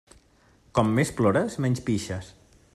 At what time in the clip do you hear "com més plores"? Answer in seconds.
0.79-1.59